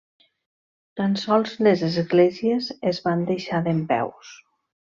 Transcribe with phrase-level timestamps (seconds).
[1.01, 4.37] Tan sols les esglésies es van deixar dempeus.